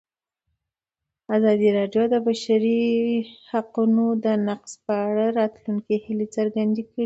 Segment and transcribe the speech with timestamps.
[1.35, 2.81] ازادي راډیو د د بشري
[3.51, 4.03] حقونو
[4.47, 6.99] نقض په اړه د راتلونکي هیلې څرګندې کړې.